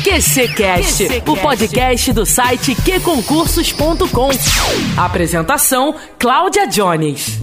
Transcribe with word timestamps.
QCcast, 0.00 1.04
o 1.28 1.36
podcast 1.36 2.12
do 2.14 2.24
site 2.24 2.74
qconcursos.com. 2.74 4.30
Apresentação: 4.96 5.94
Cláudia 6.18 6.66
Jones. 6.66 7.40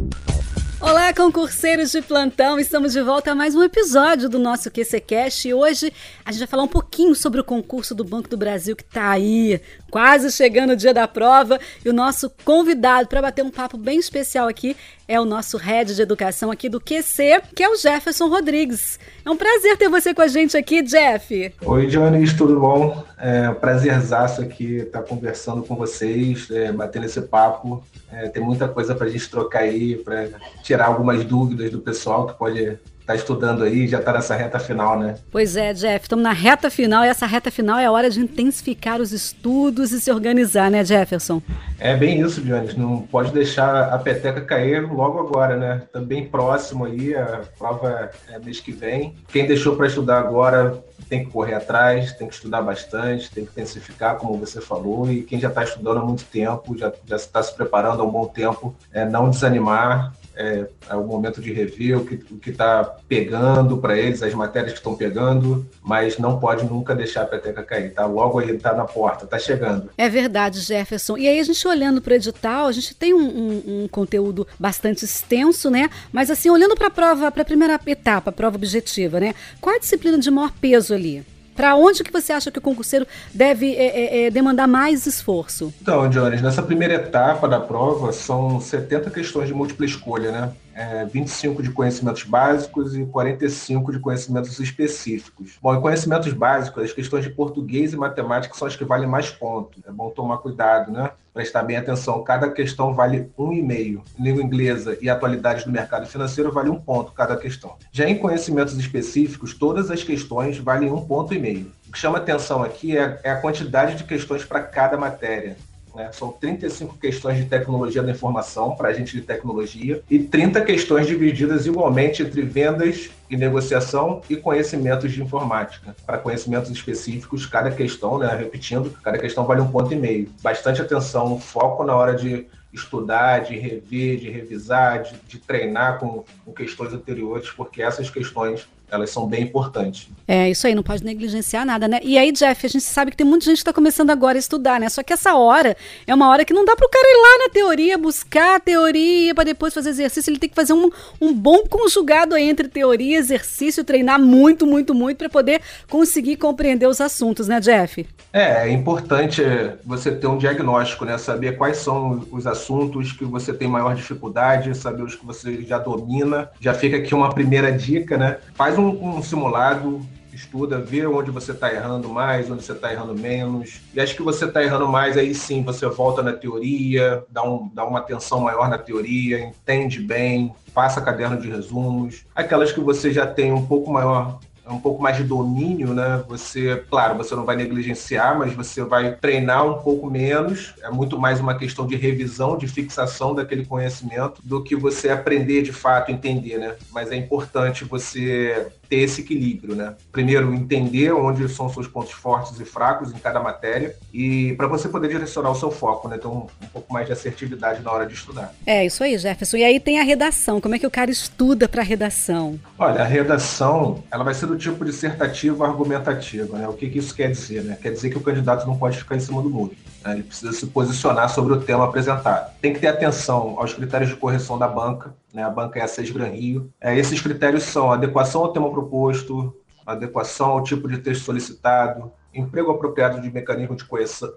Olá, 0.82 1.14
concurseiros 1.14 1.92
de 1.92 2.02
plantão! 2.02 2.60
Estamos 2.60 2.94
de 2.94 3.02
volta 3.02 3.32
a 3.32 3.36
mais 3.36 3.54
um 3.54 3.62
episódio 3.62 4.28
do 4.28 4.40
nosso 4.40 4.72
QCCast 4.72 5.48
e 5.48 5.54
hoje 5.54 5.94
a 6.26 6.32
gente 6.32 6.40
vai 6.40 6.48
falar 6.48 6.64
um 6.64 6.68
pouquinho 6.68 7.14
sobre 7.14 7.40
o 7.40 7.44
concurso 7.44 7.94
do 7.94 8.04
Banco 8.04 8.28
do 8.28 8.36
Brasil 8.36 8.76
que 8.76 8.84
está 8.84 9.12
aí, 9.12 9.62
quase 9.92 10.32
chegando 10.32 10.72
o 10.72 10.76
dia 10.76 10.94
da 10.94 11.08
prova. 11.08 11.60
E 11.86 11.90
o 11.90 11.94
nosso 11.94 12.32
convidado 12.44 13.08
para 13.08 13.22
bater 13.22 13.46
um 13.46 13.52
papo 13.52 13.78
bem 13.78 14.00
especial 14.00 14.48
aqui 14.48 14.76
é 15.10 15.20
o 15.20 15.26
nosso 15.26 15.58
head 15.58 15.96
de 15.96 16.04
educação 16.04 16.52
aqui 16.52 16.70
do 16.70 16.80
QC, 16.80 17.42
que 17.56 17.64
é 17.64 17.68
o 17.68 17.76
Jefferson 17.76 18.28
Rodrigues. 18.28 19.00
É 19.26 19.32
um 19.32 19.36
prazer 19.36 19.76
ter 19.76 19.90
você 19.90 20.14
com 20.14 20.22
a 20.22 20.28
gente 20.28 20.56
aqui, 20.56 20.84
Jeff. 20.84 21.52
Oi, 21.66 21.88
Jones, 21.88 22.34
tudo 22.34 22.60
bom? 22.60 23.04
É 23.18 23.50
um 23.50 23.56
prazerzaço 23.56 24.40
aqui 24.40 24.76
estar 24.76 25.02
conversando 25.02 25.64
com 25.64 25.76
vocês, 25.76 26.52
é, 26.52 26.72
batendo 26.72 27.08
esse 27.08 27.22
papo. 27.22 27.84
É, 28.12 28.30
tem 28.30 28.44
muita 28.44 28.68
coisa 28.68 28.94
para 28.94 29.08
a 29.08 29.10
gente 29.10 29.28
trocar 29.32 29.64
aí, 29.64 29.96
para 29.96 30.28
tirar 30.62 30.86
algumas 30.86 31.26
dúvidas 31.26 31.72
do 31.72 31.80
pessoal 31.80 32.28
que 32.28 32.38
pode 32.38 32.78
estar 33.10 33.14
tá 33.14 33.16
estudando 33.16 33.64
aí, 33.64 33.88
já 33.88 34.00
está 34.00 34.14
nessa 34.14 34.36
reta 34.36 34.60
final, 34.60 35.00
né? 35.00 35.16
Pois 35.32 35.56
é, 35.56 35.74
Jeff, 35.74 36.06
estamos 36.06 36.24
na 36.24 36.32
reta 36.32 36.70
final 36.70 37.04
e 37.04 37.08
essa 37.08 37.26
reta 37.26 37.50
final 37.50 37.80
é 37.80 37.86
a 37.86 37.92
hora 37.92 38.10
de 38.10 38.20
intensificar 38.20 39.02
os 39.02 39.12
estudos 39.12 39.92
e 39.92 40.00
se 40.00 40.12
organizar, 40.12 40.70
né, 40.70 40.86
Jefferson? 40.86 41.42
É 41.80 41.96
bem 41.96 42.22
isso, 42.22 42.42
Jones. 42.42 42.76
Não 42.76 43.02
pode 43.02 43.32
deixar 43.32 43.92
a 43.92 43.98
peteca 43.98 44.42
cair 44.42 44.82
logo 44.92 45.20
agora, 45.20 45.56
né? 45.56 45.82
Está 45.86 46.00
bem 46.00 46.26
próximo 46.26 46.86
aí, 46.86 47.16
a 47.16 47.42
prova 47.58 48.12
é 48.30 48.38
mês 48.40 48.60
que 48.60 48.72
vem. 48.72 49.16
Quem 49.30 49.48
deixou 49.48 49.76
para 49.76 49.88
estudar 49.88 50.20
agora 50.20 50.84
tem 51.08 51.26
que 51.26 51.32
correr 51.32 51.56
atrás, 51.56 52.14
tem 52.14 52.28
que 52.28 52.36
estudar 52.36 52.62
bastante, 52.62 53.32
tem 53.32 53.44
que 53.44 53.52
intensificar, 53.52 54.18
como 54.18 54.38
você 54.38 54.62
falou, 54.62 55.12
e 55.12 55.24
quem 55.24 55.40
já 55.40 55.48
está 55.48 55.64
estudando 55.64 55.98
há 55.98 56.06
muito 56.06 56.24
tempo, 56.26 56.78
já 56.78 56.94
está 57.16 57.42
se 57.42 57.56
preparando 57.56 58.02
há 58.02 58.06
um 58.06 58.12
bom 58.12 58.28
tempo, 58.28 58.76
é 58.94 59.04
não 59.04 59.30
desanimar, 59.30 60.14
é, 60.40 60.66
é, 60.90 60.96
o 60.96 61.06
momento 61.06 61.42
de 61.42 61.52
rever 61.52 61.98
o 61.98 62.06
que 62.06 62.50
está 62.50 62.84
pegando 63.10 63.78
para 63.78 63.98
eles, 63.98 64.24
as 64.24 64.34
matérias 64.34 64.72
que 64.72 64.80
estão 64.80 64.96
pegando, 64.96 65.68
mas 65.84 66.18
não 66.18 66.40
pode 66.40 66.66
nunca 66.66 66.96
deixar 66.96 67.24
a 67.24 67.26
peteca 67.26 67.62
cair, 67.62 67.94
tá? 67.94 68.06
Logo 68.06 68.40
aí 68.40 68.52
está 68.52 68.74
na 68.74 68.86
porta, 68.86 69.26
está 69.26 69.38
chegando. 69.38 69.90
É 69.98 70.08
verdade, 70.08 70.62
Jefferson. 70.62 71.18
E 71.18 71.28
aí 71.28 71.40
a 71.40 71.44
gente 71.44 71.68
olhando 71.68 72.02
para 72.02 72.14
o 72.14 72.16
edital, 72.16 72.68
a 72.68 72.72
gente 72.72 72.96
tem 72.96 73.14
um, 73.14 73.20
um, 73.20 73.84
um, 73.84 73.88
conteúdo 73.90 74.48
bastante 74.58 75.04
extenso, 75.04 75.70
né? 75.70 75.90
Mas 76.14 76.32
assim, 76.32 76.50
olhando 76.50 76.76
para 76.76 76.88
a 76.88 76.92
prova, 76.92 77.30
para 77.30 77.42
a 77.42 77.46
primeira 77.46 77.78
etapa, 77.86 78.30
a 78.30 78.34
prova 78.34 78.56
objetiva, 78.56 79.20
né? 79.20 79.36
Qual 79.60 79.76
a 79.76 79.80
disciplina 79.80 80.18
de 80.18 80.32
maior 80.32 80.52
peso 80.52 80.94
ali? 80.94 81.26
Para 81.60 81.76
onde 81.76 82.06
que 82.06 82.10
você 82.10 82.32
acha 82.32 82.50
que 82.50 82.58
o 82.58 82.62
concurseiro 82.62 83.06
deve 83.34 83.76
é, 83.76 83.88
é, 83.88 84.28
é, 84.28 84.32
demandar 84.32 84.66
mais 84.66 85.06
esforço? 85.06 85.74
Então, 85.82 86.10
Jones, 86.10 86.42
nessa 86.42 86.64
primeira 86.64 86.94
etapa 86.94 87.50
da 87.50 87.60
prova 87.60 88.14
são 88.14 88.62
70 88.62 89.10
questões 89.10 89.50
de 89.50 89.54
múltipla 89.54 89.86
escolha, 89.86 90.32
né? 90.32 90.52
É, 90.80 91.04
25 91.04 91.62
de 91.62 91.72
conhecimentos 91.72 92.24
básicos 92.24 92.96
e 92.96 93.06
45 93.06 93.92
de 93.92 94.00
conhecimentos 94.00 94.58
específicos. 94.60 95.58
Bom, 95.62 95.76
em 95.76 95.82
conhecimentos 95.82 96.32
básicos, 96.32 96.86
as 96.86 96.94
questões 96.94 97.26
de 97.26 97.32
português 97.32 97.92
e 97.92 97.98
matemática 97.98 98.56
são 98.56 98.66
as 98.66 98.78
que 98.78 98.86
valem 98.86 99.08
mais 99.08 99.30
pontos. 99.30 99.84
É 99.86 99.92
bom 99.92 100.10
tomar 100.10 100.38
cuidado, 100.38 100.90
né? 100.90 101.12
Prestar 101.34 101.64
bem 101.64 101.76
atenção. 101.76 102.24
Cada 102.24 102.50
questão 102.50 102.94
vale 102.94 103.30
um 103.38 103.52
e 103.52 103.62
meio. 103.62 104.02
Língua 104.18 104.42
inglesa 104.42 104.98
e 105.02 105.10
atualidades 105.10 105.66
do 105.66 105.72
mercado 105.72 106.08
financeiro 106.08 106.50
vale 106.50 106.70
um 106.70 106.80
ponto 106.80 107.12
cada 107.12 107.36
questão. 107.36 107.76
Já 107.92 108.08
em 108.08 108.18
conhecimentos 108.18 108.78
específicos, 108.78 109.54
todas 109.54 109.92
as 109.92 110.02
questões 110.02 110.58
valem 110.58 110.90
um 110.90 111.02
ponto 111.02 111.34
e 111.34 111.40
meio. 111.40 111.70
O 111.90 111.92
que 111.92 112.00
chama 112.00 112.20
atenção 112.20 112.64
aqui 112.64 112.98
é, 112.98 113.20
é 113.22 113.32
a 113.32 113.42
quantidade 113.42 113.96
de 113.96 114.06
questões 114.06 114.46
para 114.46 114.62
cada 114.62 114.96
matéria. 114.96 115.58
Né? 116.00 116.10
São 116.14 116.32
35 116.32 116.98
questões 116.98 117.38
de 117.38 117.44
tecnologia 117.44 118.02
da 118.02 118.10
informação 118.10 118.74
para 118.74 118.88
a 118.88 118.94
gente 118.94 119.12
de 119.18 119.22
tecnologia 119.22 120.02
e 120.10 120.18
30 120.18 120.62
questões 120.62 121.06
divididas 121.06 121.66
igualmente 121.66 122.24
entre 122.24 122.42
vendas 122.42 123.10
e 123.30 123.36
negociação 123.36 124.22
e 124.30 124.38
conhecimentos 124.38 125.12
de 125.12 125.22
informática. 125.22 125.94
Para 126.06 126.18
conhecimentos 126.18 126.72
específicos, 126.72 127.46
cada 127.46 127.70
questão, 127.70 128.18
né, 128.18 128.34
repetindo, 128.34 128.92
cada 129.04 129.18
questão 129.18 129.44
vale 129.44 129.60
um 129.60 129.70
ponto 129.70 129.94
e 129.94 129.98
meio. 129.98 130.30
Bastante 130.42 130.82
atenção, 130.82 131.38
foco 131.38 131.84
na 131.84 131.94
hora 131.94 132.16
de 132.16 132.48
estudar, 132.72 133.40
de 133.40 133.60
rever, 133.60 134.20
de 134.20 134.30
revisar, 134.30 135.04
de, 135.04 135.16
de 135.28 135.38
treinar 135.38 136.00
com, 136.00 136.24
com 136.46 136.54
questões 136.54 136.94
anteriores, 136.94 137.50
porque 137.50 137.82
essas 137.82 138.10
questões 138.10 138.66
elas 138.92 139.10
são 139.10 139.28
bem 139.28 139.44
importantes. 139.44 140.08
É, 140.28 140.50
isso 140.50 140.68
aí, 140.68 140.76
não 140.76 140.84
pode 140.84 141.04
negligenciar 141.04 141.66
nada, 141.66 141.88
né? 141.88 142.00
E 142.04 142.18
aí, 142.18 142.32
Jeff, 142.32 142.66
a 142.66 142.70
gente 142.70 142.84
sabe 142.84 143.12
que 143.12 143.18
tem 143.18 143.26
muita 143.26 143.46
gente 143.46 143.56
que 143.56 143.62
está 143.62 143.74
começando 143.74 144.10
agora 144.10 144.38
a 144.38 144.40
estudar, 144.40 144.80
né? 144.80 144.90
Só 144.90 145.02
que 145.02 145.14
essa 145.14 145.34
hora 145.36 145.76
é 146.06 146.14
uma 146.14 146.30
hora 146.30 146.46
que 146.46 146.54
não 146.54 146.66
dá 146.66 146.76
para 146.76 146.86
o 146.86 146.90
cara 146.90 147.08
ir 147.08 147.22
lá 147.22 147.46
na 147.46 147.50
teoria, 147.54 147.98
buscar 147.98 148.58
a 148.58 148.60
teoria 148.60 149.34
para 149.34 149.44
depois 149.44 149.74
fazer 149.74 149.90
exercício. 149.90 150.30
Ele 150.30 150.40
tem 150.40 150.50
que 150.50 150.56
fazer 150.56 150.74
um, 150.74 150.90
um 151.20 151.34
bom 151.34 151.66
conjugado 151.68 152.36
entre 152.38 152.68
teoria 152.68 153.16
e 153.16 153.20
exercício, 153.20 153.84
treinar 153.84 154.20
muito, 154.20 154.66
muito, 154.66 154.94
muito 154.94 155.18
para 155.18 155.30
poder 155.30 155.62
conseguir 155.90 156.38
compreender 156.38 156.88
os 156.88 157.02
assuntos, 157.02 157.48
né, 157.48 157.60
Jeff? 157.60 158.06
É, 158.32 158.68
é 158.68 158.72
importante 158.72 159.42
você 159.84 160.12
ter 160.12 160.28
um 160.28 160.38
diagnóstico, 160.38 161.06
né? 161.06 161.18
Saber 161.18 161.58
quais 161.58 161.78
são 161.78 162.26
os 162.32 162.46
assuntos 162.46 163.12
que 163.12 163.26
você 163.26 163.52
tem 163.52 163.68
maior 163.68 163.96
dificuldade, 163.96 164.76
saber 164.76 165.04
os 165.04 165.16
que 165.16 165.26
você 165.26 165.64
já 165.64 165.80
domina. 165.80 166.50
Já 166.60 166.74
fica 166.74 166.98
aqui 166.98 167.16
uma 167.16 167.34
primeira 167.34 167.72
dica, 167.72 168.18
né? 168.18 168.38
Faz 168.54 168.78
um, 168.80 169.18
um 169.18 169.22
simulado, 169.22 170.02
estuda, 170.34 170.80
vê 170.80 171.06
onde 171.06 171.32
você 171.32 171.52
está 171.52 171.74
errando 171.74 172.10
mais, 172.10 172.50
onde 172.50 172.64
você 172.64 172.72
está 172.72 172.92
errando 172.92 173.14
menos. 173.14 173.82
E 173.94 174.00
acho 174.00 174.16
que 174.16 174.22
você 174.22 174.46
está 174.46 174.64
errando 174.64 174.88
mais, 174.88 175.18
aí 175.18 175.36
sim 175.36 175.64
você 175.64 175.86
volta 175.88 176.24
na 176.24 176.34
teoria, 176.34 177.24
dá, 177.30 177.44
um, 177.44 177.70
dá 177.74 177.86
uma 177.86 178.00
atenção 178.00 178.40
maior 178.40 178.70
na 178.70 178.78
teoria, 178.78 179.40
entende 179.40 180.00
bem, 180.00 180.54
faça 180.74 181.02
caderno 181.02 181.40
de 181.40 181.50
resumos. 181.50 182.26
Aquelas 182.34 182.72
que 182.72 182.80
você 182.80 183.12
já 183.12 183.28
tem 183.28 183.52
um 183.52 183.66
pouco 183.66 183.92
maior 183.92 184.40
um 184.74 184.80
pouco 184.80 185.02
mais 185.02 185.18
de 185.18 185.24
domínio, 185.24 185.94
né? 185.94 186.24
Você, 186.28 186.84
claro, 186.90 187.18
você 187.18 187.36
não 187.36 187.46
vai 187.46 187.56
negligenciar, 187.56 188.38
mas 188.38 188.54
você 188.54 188.84
vai 188.84 189.16
treinar 189.16 189.66
um 189.66 189.82
pouco 189.82 190.10
menos. 190.10 190.74
É 190.82 190.90
muito 190.90 191.18
mais 191.20 191.40
uma 191.40 191.58
questão 191.58 191.86
de 191.86 191.96
revisão, 191.96 192.58
de 192.58 192.68
fixação 192.68 193.34
daquele 193.34 193.66
conhecimento, 193.66 194.42
do 194.44 194.64
que 194.64 194.76
você 194.76 195.10
aprender 195.10 195.62
de 195.62 195.74
fato, 195.74 196.12
entender, 196.12 196.58
né? 196.58 196.76
Mas 196.92 197.12
é 197.12 197.16
importante 197.16 197.84
você 197.84 198.72
ter 198.90 198.98
esse 198.98 199.22
equilíbrio, 199.22 199.76
né? 199.76 199.94
Primeiro, 200.12 200.54
entender 200.54 201.12
onde 201.12 201.48
são 201.48 201.70
seus 201.70 201.88
pontos 201.88 202.12
fortes 202.12 202.60
e 202.60 202.66
fracos 202.66 203.12
em 203.14 203.20
cada 203.20 203.40
matéria 203.40 203.96
e 204.12 204.54
para 204.56 204.68
você 204.68 204.90
poder 204.90 205.10
direcionar 205.10 205.52
o 205.52 205.56
seu 205.56 205.70
foco, 205.70 206.08
né? 206.08 206.18
Ter 206.18 206.28
um, 206.28 206.48
um, 206.62 206.68
pouco 206.74 206.92
mais 206.92 207.06
de 207.06 207.14
assertividade 207.14 207.84
na 207.84 207.92
hora 207.92 208.06
de 208.08 208.16
estudar. 208.16 208.54
É, 208.66 208.86
isso 208.86 209.04
aí, 209.04 209.18
Jefferson. 209.18 209.58
E 209.58 209.64
aí 209.64 209.80
tem 209.80 210.00
a 210.00 210.04
redação. 210.04 210.60
Como 210.60 210.74
é 210.74 210.80
que 210.80 210.88
o 210.88 210.92
cara 210.92 211.12
estuda 211.12 211.70
para 211.70 211.84
redação? 211.84 212.60
Olha, 212.78 213.02
a 213.02 213.06
redação, 213.06 214.04
ela 214.12 214.24
vai 214.24 214.34
ser 214.34 214.48
do 214.48 214.58
tipo 214.58 214.84
dissertativo 214.84 215.64
argumentativo, 215.64 216.58
né? 216.58 216.68
O 216.68 216.74
que, 216.74 216.90
que 216.90 216.98
isso 216.98 217.14
quer 217.14 217.30
dizer, 217.32 217.64
né? 217.64 217.78
Quer 217.80 217.92
dizer 217.92 218.10
que 218.10 218.18
o 218.18 218.22
candidato 218.22 218.66
não 218.66 218.78
pode 218.78 218.98
ficar 218.98 219.16
em 219.16 219.20
cima 219.20 219.42
do 219.42 219.50
muro. 219.50 219.76
Né? 220.04 220.14
Ele 220.14 220.24
precisa 220.24 220.52
se 220.52 220.66
posicionar 220.68 221.30
sobre 221.30 221.54
o 221.54 221.62
tema 221.62 221.86
apresentado. 221.86 222.52
Tem 222.62 222.74
que 222.74 222.80
ter 222.80 222.88
atenção 222.88 223.56
aos 223.58 223.74
critérios 223.74 224.10
de 224.10 224.16
correção 224.16 224.58
da 224.58 224.68
banca, 224.68 225.14
né? 225.34 225.44
a 225.44 225.50
banca 225.50 225.80
é 225.80 225.84
a 225.84 225.88
SES 225.88 226.10
Gran 226.12 226.28
Rio. 226.28 226.72
É, 226.80 226.98
esses 226.98 227.22
critérios 227.22 227.64
são 227.64 227.92
adequação 227.92 228.42
ao 228.42 228.54
tema 228.54 228.70
proposto, 228.70 229.56
adequação 229.86 230.52
ao 230.52 230.64
tipo 230.64 230.88
de 230.88 231.00
texto 231.00 231.24
solicitado, 231.24 232.12
emprego 232.34 232.72
apropriado 232.72 233.20
de 233.22 233.32
mecanismo 233.32 233.76
de 233.76 233.86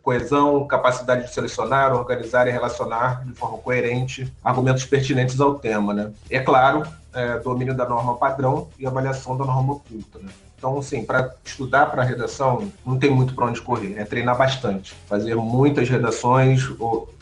coesão, 0.02 0.66
capacidade 0.66 1.26
de 1.26 1.34
selecionar, 1.34 1.94
organizar 1.94 2.46
e 2.48 2.50
relacionar 2.50 3.24
de 3.24 3.32
forma 3.34 3.58
coerente 3.58 4.32
argumentos 4.42 4.84
pertinentes 4.84 5.40
ao 5.40 5.56
tema. 5.56 5.92
Né? 5.92 6.12
É 6.30 6.40
claro, 6.40 6.86
é, 7.12 7.38
domínio 7.38 7.74
da 7.74 7.88
norma 7.88 8.16
padrão 8.16 8.68
e 8.78 8.86
avaliação 8.86 9.36
da 9.36 9.44
norma 9.44 9.74
oculta. 9.74 10.18
Né? 10.18 10.30
Então, 10.62 10.78
assim, 10.78 11.04
para 11.04 11.34
estudar 11.44 11.86
para 11.86 12.04
redação, 12.04 12.70
não 12.86 12.96
tem 12.96 13.10
muito 13.10 13.34
para 13.34 13.46
onde 13.46 13.60
correr, 13.60 13.96
é 13.98 14.04
treinar 14.04 14.38
bastante, 14.38 14.94
fazer 15.08 15.34
muitas 15.34 15.88
redações, 15.88 16.62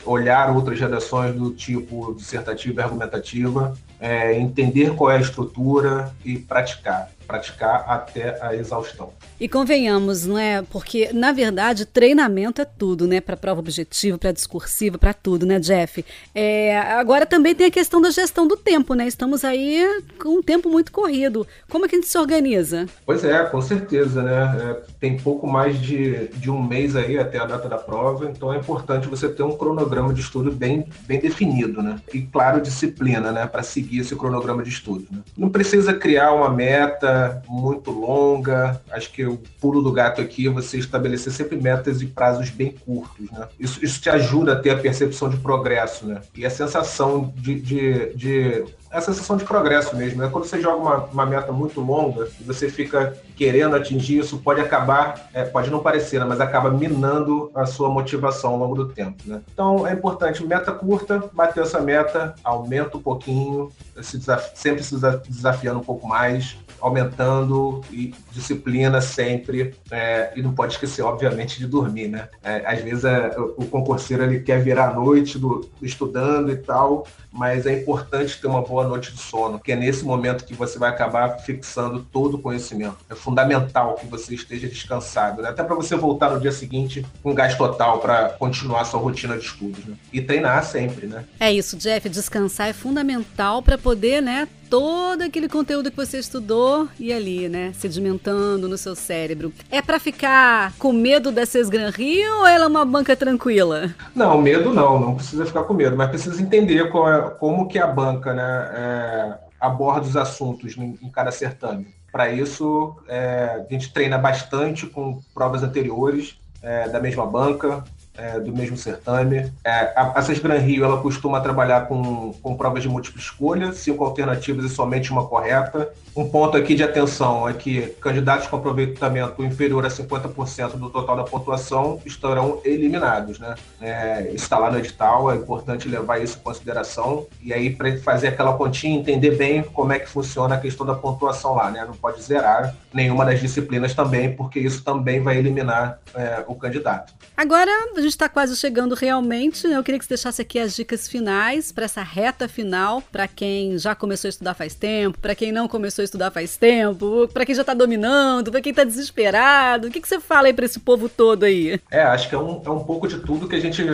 olhar 0.05 0.55
outras 0.55 0.79
redações 0.79 1.35
do 1.35 1.51
tipo 1.51 2.13
dissertativa 2.13 2.83
e 2.83 2.85
argumentativa, 2.85 3.75
é, 3.99 4.39
entender 4.39 4.95
qual 4.95 5.11
é 5.11 5.17
a 5.17 5.21
estrutura 5.21 6.15
e 6.23 6.37
praticar 6.39 7.09
praticar 7.31 7.85
até 7.87 8.37
a 8.45 8.57
exaustão. 8.57 9.13
E 9.39 9.49
convenhamos, 9.49 10.27
não 10.27 10.37
é? 10.37 10.63
Porque, 10.63 11.11
na 11.13 11.31
verdade, 11.31 11.87
treinamento 11.87 12.61
é 12.61 12.65
tudo, 12.65 13.07
né? 13.07 13.21
Para 13.21 13.37
prova 13.37 13.61
objetiva, 13.61 14.19
para 14.19 14.33
discursiva, 14.33 14.99
para 14.99 15.15
tudo, 15.15 15.47
né, 15.47 15.61
Jeff? 15.61 16.05
É, 16.35 16.77
agora 16.77 17.25
também 17.25 17.55
tem 17.55 17.69
a 17.69 17.71
questão 17.71 18.01
da 18.01 18.11
gestão 18.11 18.49
do 18.49 18.57
tempo, 18.57 18.95
né? 18.95 19.07
Estamos 19.07 19.45
aí 19.45 20.03
com 20.21 20.39
um 20.39 20.43
tempo 20.43 20.69
muito 20.69 20.91
corrido. 20.91 21.47
Como 21.69 21.87
é 21.87 21.89
que 21.89 21.95
a 21.95 21.99
gente 22.01 22.09
se 22.09 22.19
organiza? 22.19 22.87
Pois 23.07 23.25
é, 23.25 23.45
com 23.45 23.63
certeza, 23.63 24.23
né? 24.23 24.57
É, 24.61 24.91
tem 24.99 25.17
pouco 25.17 25.47
mais 25.47 25.81
de, 25.81 26.29
de 26.29 26.51
um 26.51 26.61
mês 26.61 26.97
aí 26.97 27.17
até 27.17 27.39
a 27.39 27.47
data 27.47 27.69
da 27.69 27.79
prova, 27.79 28.27
então 28.27 28.53
é 28.53 28.59
importante 28.59 29.07
você 29.07 29.29
ter 29.29 29.45
um 29.45 29.57
cronograma 29.57 30.13
de 30.13 30.21
estudo 30.21 30.51
bem, 30.51 30.87
bem 31.07 31.21
definido, 31.21 31.81
né? 31.81 32.01
E, 32.13 32.23
claro, 32.23 32.61
disciplina, 32.61 33.31
né? 33.31 33.47
Para 33.47 33.63
seguir 33.63 34.01
esse 34.01 34.17
cronograma 34.17 34.65
de 34.65 34.71
estudo. 34.71 35.07
Né? 35.11 35.21
Não 35.39 35.49
precisa 35.49 35.95
criar 35.95 36.33
uma 36.33 36.51
meta 36.51 37.20
muito 37.49 37.91
longa. 37.91 38.81
Acho 38.91 39.11
que 39.13 39.25
o 39.25 39.39
pulo 39.61 39.83
do 39.83 39.93
gato 39.93 40.21
aqui 40.21 40.47
é 40.47 40.51
você 40.51 40.79
estabelecer 40.79 41.33
sempre 41.33 41.57
metas 41.57 42.01
e 42.03 42.07
prazos 42.07 42.51
bem 42.51 42.73
curtos, 42.73 43.31
né? 43.31 43.49
Isso, 43.59 43.85
isso 43.85 44.01
te 44.01 44.11
ajuda 44.11 44.53
a 44.53 44.57
ter 44.57 44.71
a 44.71 44.79
percepção 44.79 45.29
de 45.29 45.37
progresso, 45.37 46.07
né? 46.07 46.21
E 46.35 46.45
a 46.45 46.51
sensação 46.51 47.33
de, 47.37 47.61
de, 47.61 48.15
de 48.15 48.65
a 48.97 49.01
sensação 49.01 49.37
de 49.37 49.45
progresso 49.45 49.97
mesmo. 49.97 50.21
Né? 50.21 50.29
Quando 50.31 50.45
você 50.45 50.61
joga 50.61 50.77
uma, 50.77 50.97
uma, 51.05 51.27
meta 51.27 51.53
muito 51.53 51.81
longa 51.81 52.29
e 52.41 52.45
você 52.45 52.69
fica 52.69 53.17
querendo 53.37 53.77
atingir 53.77 54.19
isso, 54.19 54.39
pode 54.39 54.61
acabar, 54.61 55.29
é, 55.33 55.45
pode 55.45 55.71
não 55.71 55.81
parecer, 55.81 56.19
né? 56.19 56.27
mas 56.29 56.41
acaba 56.41 56.71
minando 56.71 57.51
a 57.55 57.67
sua 57.67 57.89
motivação 57.89 58.53
ao 58.53 58.59
longo 58.59 58.75
do 58.75 58.89
tempo. 58.89 59.23
Né? 59.25 59.41
Então 59.53 59.87
é 59.87 59.93
importante, 59.93 60.45
meta 60.45 60.73
curta, 60.73 61.23
bater 61.33 61.63
essa 61.63 61.81
meta, 61.81 62.35
aumenta 62.43 62.97
um 62.97 63.03
pouquinho, 63.03 63.71
se 64.03 64.21
sempre 64.55 64.83
se 64.83 64.97
desafiando 65.29 65.79
um 65.79 65.85
pouco 65.85 66.07
mais, 66.07 66.57
aumentando 66.81 67.83
e 67.91 68.15
disciplina 68.33 69.01
sempre. 69.01 69.75
É, 69.91 70.33
e 70.35 70.43
não 70.43 70.53
pode 70.53 70.75
esquecer, 70.75 71.03
obviamente, 71.03 71.59
de 71.59 71.67
dormir, 71.67 72.09
né? 72.09 72.29
É, 72.43 72.65
às 72.67 72.81
vezes 72.81 73.05
é, 73.05 73.35
o 73.39 73.67
concurseiro 73.67 74.25
ele 74.25 74.41
quer 74.41 74.61
virar 74.63 74.89
a 74.89 74.95
noite 74.95 75.39
do, 75.39 75.69
estudando 75.83 76.51
e 76.51 76.57
tal, 76.57 77.07
mas 77.33 77.67
é 77.67 77.81
importante 77.81 78.41
ter 78.41 78.47
uma 78.47 78.63
boa 78.63 78.80
noite 78.89 79.13
de 79.13 79.21
sono, 79.21 79.59
que 79.59 79.73
é 79.73 79.77
nesse 79.77 80.05
momento 80.05 80.45
que 80.45 80.55
você 80.55 80.79
vai 80.79 80.91
acabar 80.91 81.39
fixando 81.39 82.01
todo 82.13 82.35
o 82.35 82.39
conhecimento. 82.39 82.97
É 83.09 83.15
fundamental 83.15 83.95
que 83.95 84.07
você 84.07 84.35
esteja 84.35 84.69
descansado, 84.69 85.43
né? 85.43 85.51
até 85.51 85.63
para 85.63 85.75
você 85.75 85.97
voltar 85.97 86.31
no 86.31 86.41
dia 86.41 86.53
seguinte 86.53 87.05
com 87.23 87.35
gás 87.35 87.57
total 87.57 88.01
para 88.01 88.31
continuar 88.31 88.85
sua 88.85 89.01
rotina 89.01 89.37
de 89.37 89.45
estudos. 89.45 89.85
Né? 89.85 89.95
E 90.13 90.21
treinar 90.21 90.65
sempre, 90.65 91.07
né? 91.07 91.25
É 91.39 91.53
isso, 91.53 91.77
Jeff. 91.77 92.09
Descansar 92.09 92.69
é 92.69 92.73
fundamental 92.73 93.63
para 93.63 93.79
poder, 93.79 94.21
né, 94.21 94.49
todo 94.71 95.23
aquele 95.23 95.49
conteúdo 95.49 95.91
que 95.91 95.97
você 95.97 96.19
estudou 96.19 96.89
e 96.99 97.13
ali, 97.13 97.49
né, 97.49 97.73
sedimentando 97.75 98.69
no 98.69 98.79
seu 98.79 98.95
cérebro. 98.95 99.53
É 99.71 99.83
para 99.83 99.99
ficar 99.99 100.73
com 100.79 100.93
medo 100.93 101.33
da 101.33 101.45
Sesgran 101.45 101.91
Rio 101.91 102.39
ou 102.39 102.47
ela 102.47 102.65
é 102.67 102.69
uma 102.69 102.85
banca 102.85 103.17
tranquila? 103.17 103.93
Não, 104.15 104.41
medo 104.41 104.73
não, 104.73 105.01
não 105.01 105.17
precisa 105.17 105.45
ficar 105.45 105.65
com 105.65 105.75
medo, 105.75 105.97
mas 105.97 106.09
precisa 106.09 106.41
entender 106.41 106.87
é, 106.87 107.21
como 107.39 107.67
que 107.67 107.79
a 107.79 107.87
banca, 107.89 108.33
né, 108.33 108.71
é, 108.73 109.39
aborda 109.61 110.07
os 110.07 110.17
assuntos 110.17 110.77
em, 110.77 110.97
em 111.03 111.11
cada 111.11 111.33
certame. 111.33 111.89
Para 112.13 112.31
isso, 112.31 112.97
é, 113.09 113.65
a 113.69 113.73
gente 113.73 113.93
treina 113.93 114.19
bastante 114.19 114.87
com 114.87 115.21
provas 115.35 115.63
anteriores 115.63 116.39
é, 116.63 116.89
da 116.89 117.01
mesma 117.01 117.27
banca, 117.27 117.85
é, 118.17 118.39
do 118.39 118.53
mesmo 118.53 118.77
certame. 118.77 119.53
É, 119.65 119.93
a, 119.97 120.19
a 120.19 120.23
Gran 120.43 120.59
Rio 120.59 120.85
ela 120.85 121.01
costuma 121.01 121.41
trabalhar 121.41 121.87
com, 121.87 122.33
com 122.43 122.57
provas 122.57 122.83
de 122.83 122.89
múltipla 122.89 123.21
escolha, 123.21 123.73
cinco 123.73 124.05
alternativas 124.05 124.65
e 124.65 124.69
somente 124.69 125.11
uma 125.11 125.27
correta. 125.27 125.91
Um 126.17 126.29
ponto 126.29 126.57
aqui 126.57 126.75
de 126.75 126.83
atenção 126.83 127.49
é 127.49 127.53
que 127.53 127.83
candidatos 128.01 128.49
com 128.49 128.57
aproveitamento 128.57 129.45
inferior 129.45 129.87
a 129.87 129.89
50% 129.89 130.73
do 130.73 130.91
total 130.91 131.17
da 131.17 131.25
pontuação 131.25 132.01
estarão 132.05 132.61
eliminados. 132.65 133.39
Né? 133.39 133.55
É, 133.81 134.31
está 134.35 134.59
lá 134.59 134.71
no 134.71 134.79
edital, 134.79 135.31
é 135.31 135.37
importante 135.37 135.89
levar 135.89 136.21
isso 136.21 136.39
em 136.39 136.43
consideração. 136.43 137.27
E 137.43 137.53
aí, 137.53 137.71
para 137.71 137.97
fazer 137.99 138.29
aquela 138.29 138.55
continha, 138.55 138.99
entender 138.99 139.37
bem 139.37 139.63
como 139.63 139.93
é 139.93 139.99
que 139.99 140.09
funciona 140.09 140.57
a 140.57 140.59
questão 140.59 140.85
da 140.85 140.95
pontuação 140.95 141.55
lá. 141.55 141.71
Né? 141.71 141.85
Não 141.87 141.95
pode 141.95 142.21
zerar 142.23 142.75
nenhuma 142.93 143.25
das 143.25 143.41
disciplinas 143.41 143.95
também, 143.95 144.35
porque 144.35 144.59
isso 144.59 144.83
também 144.83 145.23
vai 145.23 145.39
eliminar 145.39 146.01
é, 146.15 146.45
o 146.47 146.55
candidato. 146.57 147.15
Agora, 147.37 147.71
a 148.01 148.03
gente 148.03 148.13
está 148.13 148.29
quase 148.29 148.57
chegando 148.57 148.95
realmente. 148.95 149.67
Né? 149.69 149.77
Eu 149.77 149.85
queria 149.85 149.99
que 149.99 150.05
você 150.05 150.15
deixasse 150.15 150.43
aqui 150.43 150.59
as 150.59 150.75
dicas 150.75 151.07
finais 151.07 151.71
para 151.71 151.85
essa 151.85 152.03
reta 152.03 152.49
final, 152.49 153.03
para 153.13 153.29
quem 153.29 153.79
já 153.79 153.95
começou 153.95 154.29
a 154.29 154.31
estudar 154.31 154.55
faz 154.55 154.75
tempo, 154.75 155.19
para 155.19 155.35
quem 155.35 155.53
não 155.53 155.69
começou 155.69 156.03
a 156.03 156.05
estudar 156.05 156.31
faz 156.31 156.57
tempo, 156.57 157.29
para 157.33 157.45
quem 157.45 157.55
já 157.55 157.63
está 157.63 157.75
dominando, 157.75 158.51
para 158.51 158.61
quem 158.61 158.71
está 158.71 158.85
desesperado. 158.85 159.89
O 159.89 159.91
que, 159.91 160.01
que 160.01 160.09
você 160.09 160.19
fala 160.19 160.49
aí 160.49 160.53
para 160.53 160.65
esse 160.65 160.81
povo 160.81 161.09
todo 161.09 161.45
aí? 161.45 161.81
É, 161.91 162.03
acho 162.03 162.29
que 162.29 162.35
é 162.35 162.39
um, 162.39 162.63
é 162.65 162.71
um 162.71 162.85
pouco 162.85 163.07
de 163.07 163.19
tudo 163.19 163.49
que 163.49 163.57
a 163.57 163.61
gente, 163.61 163.85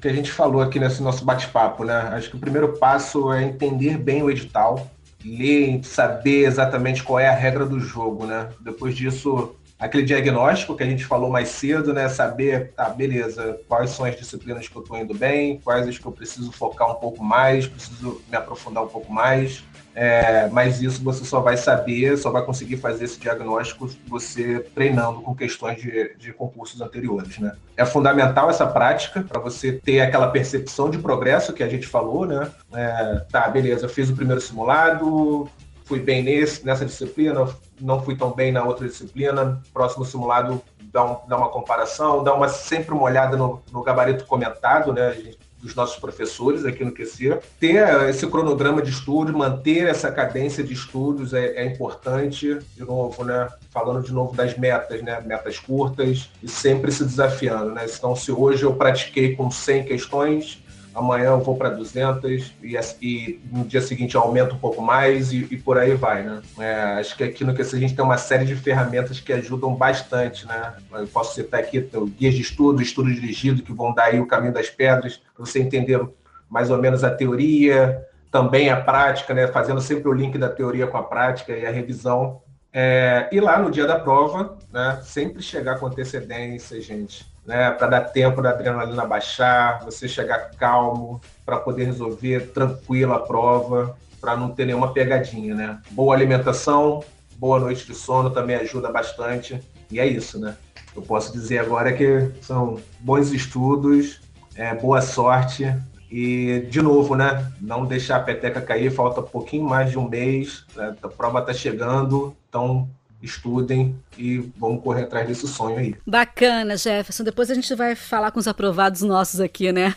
que 0.00 0.08
a 0.08 0.12
gente 0.12 0.30
falou 0.30 0.60
aqui 0.60 0.78
nesse 0.78 1.02
nosso 1.02 1.24
bate-papo, 1.24 1.84
né? 1.84 2.10
Acho 2.12 2.30
que 2.30 2.36
o 2.36 2.40
primeiro 2.40 2.74
passo 2.78 3.32
é 3.32 3.42
entender 3.42 3.96
bem 3.98 4.22
o 4.22 4.30
edital, 4.30 4.90
ler, 5.24 5.80
saber 5.82 6.44
exatamente 6.44 7.02
qual 7.02 7.18
é 7.18 7.28
a 7.28 7.34
regra 7.34 7.64
do 7.64 7.80
jogo, 7.80 8.26
né? 8.26 8.48
Depois 8.60 8.94
disso, 8.94 9.54
aquele 9.78 10.04
diagnóstico 10.04 10.76
que 10.76 10.82
a 10.82 10.86
gente 10.86 11.04
falou 11.04 11.30
mais 11.30 11.48
cedo, 11.48 11.92
né? 11.92 12.08
Saber, 12.08 12.72
tá, 12.72 12.88
beleza, 12.88 13.58
quais 13.68 13.90
são 13.90 14.06
as 14.06 14.16
disciplinas 14.16 14.68
que 14.68 14.76
eu 14.76 14.82
estou 14.82 14.96
indo 14.96 15.14
bem, 15.14 15.60
quais 15.62 15.86
as 15.86 15.98
que 15.98 16.06
eu 16.06 16.12
preciso 16.12 16.52
focar 16.52 16.90
um 16.90 16.94
pouco 16.94 17.22
mais, 17.22 17.66
preciso 17.66 18.20
me 18.28 18.36
aprofundar 18.36 18.84
um 18.84 18.88
pouco 18.88 19.12
mais. 19.12 19.64
É, 19.96 20.48
mas 20.48 20.82
isso 20.82 21.02
você 21.04 21.24
só 21.24 21.40
vai 21.40 21.56
saber, 21.56 22.16
só 22.18 22.30
vai 22.30 22.44
conseguir 22.44 22.78
fazer 22.78 23.04
esse 23.04 23.18
diagnóstico 23.20 23.88
você 24.08 24.58
treinando 24.74 25.20
com 25.20 25.34
questões 25.36 25.80
de, 25.80 26.14
de 26.16 26.32
concursos 26.32 26.80
anteriores, 26.80 27.38
né? 27.38 27.52
É 27.76 27.84
fundamental 27.84 28.50
essa 28.50 28.66
prática 28.66 29.22
para 29.22 29.40
você 29.40 29.72
ter 29.72 30.00
aquela 30.00 30.28
percepção 30.28 30.90
de 30.90 30.98
progresso 30.98 31.52
que 31.52 31.62
a 31.62 31.68
gente 31.68 31.86
falou, 31.86 32.26
né? 32.26 32.50
É, 32.72 33.24
tá, 33.30 33.48
beleza, 33.48 33.88
fiz 33.88 34.10
o 34.10 34.16
primeiro 34.16 34.40
simulado, 34.40 35.48
fui 35.84 36.00
bem 36.00 36.22
nesse, 36.22 36.64
nessa 36.64 36.84
disciplina, 36.84 37.46
não 37.80 38.02
fui 38.02 38.16
tão 38.16 38.32
bem 38.32 38.50
na 38.50 38.64
outra 38.64 38.88
disciplina, 38.88 39.62
próximo 39.72 40.04
simulado 40.04 40.62
dá, 40.92 41.04
um, 41.04 41.16
dá 41.28 41.36
uma 41.36 41.48
comparação, 41.48 42.22
dá 42.22 42.32
uma, 42.32 42.48
sempre 42.48 42.94
uma 42.94 43.02
olhada 43.02 43.36
no, 43.36 43.62
no 43.70 43.82
gabarito 43.82 44.24
comentado, 44.24 44.92
né, 44.92 45.14
dos 45.60 45.74
nossos 45.74 45.98
professores 45.98 46.64
aqui 46.64 46.84
no 46.84 46.92
QC. 46.92 47.38
Ter 47.58 48.08
esse 48.08 48.26
cronograma 48.26 48.82
de 48.82 48.90
estudo, 48.90 49.36
manter 49.36 49.88
essa 49.88 50.12
cadência 50.12 50.62
de 50.62 50.74
estudos 50.74 51.32
é, 51.32 51.56
é 51.56 51.66
importante, 51.66 52.58
de 52.76 52.84
novo, 52.84 53.24
né, 53.24 53.48
falando 53.70 54.02
de 54.02 54.12
novo 54.12 54.36
das 54.36 54.56
metas, 54.56 55.02
né, 55.02 55.20
metas 55.24 55.58
curtas 55.58 56.30
e 56.42 56.48
sempre 56.48 56.92
se 56.92 57.04
desafiando, 57.04 57.72
né, 57.72 57.86
então 57.88 58.14
se 58.14 58.30
hoje 58.30 58.62
eu 58.62 58.74
pratiquei 58.74 59.34
com 59.34 59.50
100 59.50 59.84
questões, 59.84 60.62
amanhã 60.94 61.30
eu 61.30 61.40
vou 61.40 61.56
para 61.56 61.70
200 61.70 62.54
e, 62.62 62.78
e, 63.02 63.40
no 63.50 63.64
dia 63.64 63.80
seguinte 63.80 64.14
eu 64.14 64.20
aumento 64.20 64.54
um 64.54 64.58
pouco 64.58 64.80
mais 64.80 65.32
e, 65.32 65.46
e 65.50 65.56
por 65.56 65.76
aí 65.76 65.94
vai, 65.94 66.22
né? 66.22 66.40
É, 66.58 66.74
acho 67.00 67.16
que 67.16 67.24
aqui 67.24 67.44
no 67.44 67.52
que 67.52 67.62
a 67.62 67.64
gente 67.64 67.94
tem 67.94 68.04
uma 68.04 68.16
série 68.16 68.44
de 68.44 68.54
ferramentas 68.54 69.18
que 69.18 69.32
ajudam 69.32 69.74
bastante, 69.74 70.46
né? 70.46 70.74
Eu 70.92 71.06
posso 71.08 71.34
citar 71.34 71.60
aqui 71.60 71.80
guias 72.16 72.34
de 72.34 72.42
estudo, 72.42 72.80
estudo 72.80 73.12
dirigido, 73.12 73.62
que 73.62 73.72
vão 73.72 73.92
dar 73.92 74.04
aí 74.04 74.20
o 74.20 74.26
caminho 74.26 74.52
das 74.52 74.70
pedras, 74.70 75.16
para 75.16 75.44
você 75.44 75.58
entender 75.58 76.00
mais 76.48 76.70
ou 76.70 76.78
menos 76.78 77.02
a 77.02 77.10
teoria, 77.10 78.06
também 78.30 78.70
a 78.70 78.80
prática, 78.80 79.34
né? 79.34 79.48
Fazendo 79.48 79.80
sempre 79.80 80.08
o 80.08 80.12
link 80.12 80.38
da 80.38 80.48
teoria 80.48 80.86
com 80.86 80.96
a 80.96 81.02
prática 81.02 81.52
e 81.52 81.66
a 81.66 81.70
revisão. 81.70 82.40
É, 82.72 83.28
e 83.32 83.40
lá 83.40 83.58
no 83.58 83.70
dia 83.70 83.86
da 83.86 83.98
prova, 83.98 84.56
né? 84.72 85.00
Sempre 85.02 85.42
chegar 85.42 85.78
com 85.80 85.86
antecedência, 85.86 86.80
gente 86.80 87.33
né, 87.46 87.70
para 87.70 87.86
dar 87.86 88.00
tempo 88.02 88.40
da 88.40 88.50
adrenalina 88.50 89.06
baixar, 89.06 89.84
você 89.84 90.08
chegar 90.08 90.50
calmo, 90.52 91.20
para 91.44 91.58
poder 91.58 91.84
resolver 91.84 92.52
tranquilo 92.52 93.12
a 93.12 93.20
prova, 93.20 93.96
para 94.20 94.36
não 94.36 94.50
ter 94.50 94.64
nenhuma 94.64 94.92
pegadinha, 94.92 95.54
né? 95.54 95.78
Boa 95.90 96.14
alimentação, 96.14 97.04
boa 97.36 97.60
noite 97.60 97.86
de 97.86 97.94
sono 97.94 98.30
também 98.30 98.56
ajuda 98.56 98.90
bastante. 98.90 99.60
E 99.90 100.00
é 100.00 100.06
isso, 100.06 100.40
né? 100.40 100.56
Eu 100.96 101.02
posso 101.02 101.32
dizer 101.32 101.58
agora 101.58 101.92
que 101.92 102.30
são 102.40 102.80
bons 103.00 103.32
estudos, 103.32 104.20
é, 104.56 104.74
boa 104.74 105.02
sorte 105.02 105.74
e, 106.10 106.66
de 106.70 106.80
novo, 106.80 107.14
né? 107.14 107.52
Não 107.60 107.84
deixar 107.84 108.16
a 108.16 108.20
peteca 108.20 108.60
cair, 108.60 108.90
falta 108.90 109.20
um 109.20 109.24
pouquinho 109.24 109.64
mais 109.64 109.90
de 109.90 109.98
um 109.98 110.08
mês, 110.08 110.64
né? 110.74 110.94
a 111.02 111.08
prova 111.08 111.40
está 111.40 111.52
chegando, 111.52 112.34
então 112.48 112.88
estudem 113.24 113.96
e 114.18 114.38
vamos 114.56 114.82
correr 114.82 115.04
atrás 115.04 115.26
desse 115.26 115.48
sonho 115.48 115.78
aí. 115.78 115.94
Bacana, 116.06 116.76
Jefferson. 116.76 117.24
Depois 117.24 117.50
a 117.50 117.54
gente 117.54 117.74
vai 117.74 117.94
falar 117.94 118.30
com 118.30 118.38
os 118.38 118.46
aprovados 118.46 119.02
nossos 119.02 119.40
aqui, 119.40 119.72
né? 119.72 119.94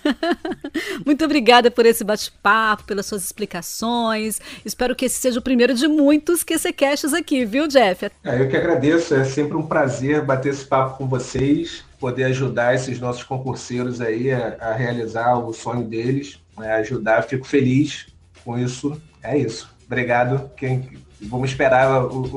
Muito 1.05 1.25
obrigada 1.25 1.69
por 1.69 1.86
esse 1.86 2.03
bate-papo, 2.03 2.86
pelas 2.86 3.05
suas 3.05 3.24
explicações. 3.24 4.39
Espero 4.63 4.96
que 4.96 5.05
esse 5.05 5.19
seja 5.19 5.39
o 5.39 5.43
primeiro 5.43 5.74
de 5.74 5.88
muitos 5.88 6.43
que 6.43 6.57
caches 6.74 7.13
aqui, 7.13 7.46
viu, 7.46 7.67
Jeff? 7.67 8.10
É, 8.24 8.41
eu 8.41 8.50
que 8.50 8.57
agradeço. 8.57 9.13
É 9.13 9.24
sempre 9.24 9.57
um 9.57 9.65
prazer 9.65 10.24
bater 10.24 10.50
esse 10.50 10.65
papo 10.65 10.98
com 10.98 11.07
vocês, 11.07 11.84
poder 12.00 12.25
ajudar 12.25 12.75
esses 12.75 13.00
nossos 13.00 13.24
concurseiros 13.24 14.01
aí 14.01 14.31
a, 14.31 14.57
a 14.60 14.74
realizar 14.74 15.38
o 15.38 15.53
sonho 15.53 15.84
deles, 15.84 16.39
né? 16.57 16.74
ajudar. 16.75 17.24
Fico 17.24 17.46
feliz 17.46 18.07
com 18.43 18.57
isso. 18.57 19.01
É 19.22 19.38
isso. 19.38 19.69
Obrigado. 19.86 20.50
Quem 20.55 20.89
Vamos 21.21 21.50
esperar 21.50 22.05
os, 22.05 22.31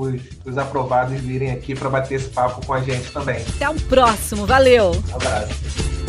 os 0.45 0.59
aprovados 0.59 1.21
virem 1.21 1.51
aqui 1.53 1.75
para 1.75 1.91
bater 1.91 2.15
esse 2.15 2.29
papo 2.31 2.65
com 2.65 2.73
a 2.73 2.81
gente 2.81 3.11
também. 3.13 3.45
Até 3.57 3.69
o 3.69 3.75
próximo, 3.75 4.47
valeu! 4.47 4.93
Um 5.11 5.17
abraço. 5.17 6.00